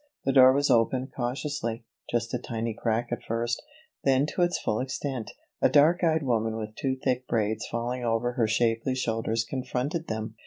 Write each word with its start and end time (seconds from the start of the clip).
The 0.25 0.33
door 0.33 0.51
was 0.51 0.71
opened 0.71 1.13
cautiously, 1.13 1.83
just 2.09 2.33
a 2.33 2.39
tiny 2.39 2.73
crack 2.73 3.09
at 3.11 3.21
first, 3.21 3.61
then 4.03 4.25
to 4.33 4.41
its 4.41 4.57
full 4.57 4.79
extent. 4.79 5.29
A 5.61 5.69
dark 5.69 6.03
eyed 6.03 6.23
woman 6.23 6.55
with 6.55 6.73
two 6.73 6.95
thick 6.95 7.27
braids 7.27 7.67
falling 7.67 8.03
over 8.03 8.31
her 8.31 8.47
shapely 8.47 8.95
shoulders 8.95 9.43
confronted 9.47 10.07
them. 10.07 10.37